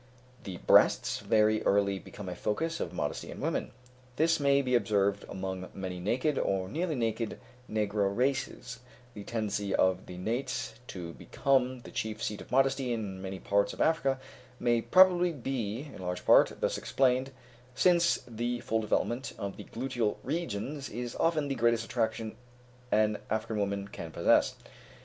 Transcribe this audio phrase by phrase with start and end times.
[0.45, 3.69] The breasts very early become a focus of modesty in women;
[4.15, 7.39] this may be observed among many naked, or nearly naked,
[7.69, 8.79] negro races;
[9.13, 13.73] the tendency of the nates to become the chief seat of modesty in many parts
[13.73, 14.19] of Africa
[14.59, 17.29] may probably be, in large part, thus explained,
[17.75, 22.35] since the full development of the gluteal regions is often the greatest attraction
[22.91, 24.55] an African woman can possess.